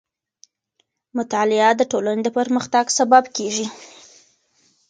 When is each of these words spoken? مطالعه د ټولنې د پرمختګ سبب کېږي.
مطالعه 1.17 1.69
د 1.77 1.81
ټولنې 1.91 2.21
د 2.25 2.29
پرمختګ 2.37 2.85
سبب 2.97 3.23
کېږي. 3.35 3.67